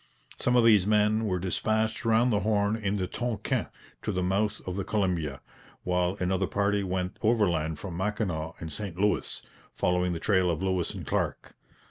[0.39, 3.67] Some of these men were dispatched round the Horn in the Tonquin
[4.01, 5.41] to the mouth of the Columbia;
[5.83, 9.43] while another party went overland from Mackinaw and St Louis,
[9.75, 11.53] following the trail of Lewis and Clark.